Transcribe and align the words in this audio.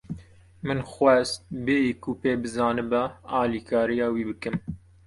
Min 0.65 0.79
xwest 0.91 1.41
bêyî 1.65 1.91
ku 2.03 2.11
pê 2.21 2.31
bizanibe, 2.43 3.03
alîkariya 3.41 4.07
wî 4.15 4.23
bikim. 4.29 4.55